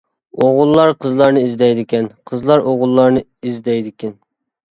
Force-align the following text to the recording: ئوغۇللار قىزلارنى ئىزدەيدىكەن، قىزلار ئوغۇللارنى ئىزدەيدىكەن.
ئوغۇللار 0.43 0.93
قىزلارنى 1.03 1.43
ئىزدەيدىكەن، 1.47 2.07
قىزلار 2.31 2.65
ئوغۇللارنى 2.73 3.23
ئىزدەيدىكەن. 3.51 4.19